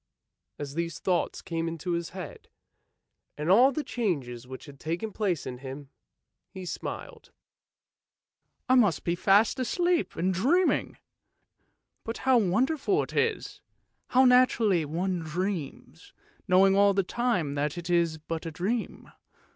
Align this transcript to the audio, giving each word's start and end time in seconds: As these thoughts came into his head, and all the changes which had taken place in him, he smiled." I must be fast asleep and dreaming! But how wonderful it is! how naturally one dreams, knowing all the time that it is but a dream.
As 0.57 0.73
these 0.73 0.97
thoughts 0.97 1.43
came 1.43 1.67
into 1.67 1.91
his 1.91 2.09
head, 2.09 2.49
and 3.37 3.51
all 3.51 3.71
the 3.71 3.83
changes 3.83 4.47
which 4.47 4.65
had 4.65 4.79
taken 4.79 5.11
place 5.11 5.45
in 5.45 5.59
him, 5.59 5.91
he 6.49 6.65
smiled." 6.65 7.31
I 8.67 8.73
must 8.73 9.03
be 9.03 9.13
fast 9.13 9.59
asleep 9.59 10.15
and 10.15 10.33
dreaming! 10.33 10.97
But 12.03 12.17
how 12.25 12.39
wonderful 12.39 13.03
it 13.03 13.13
is! 13.13 13.61
how 14.07 14.25
naturally 14.25 14.85
one 14.85 15.19
dreams, 15.19 16.13
knowing 16.47 16.75
all 16.75 16.95
the 16.95 17.03
time 17.03 17.53
that 17.53 17.77
it 17.77 17.87
is 17.87 18.17
but 18.17 18.47
a 18.47 18.51
dream. 18.51 19.11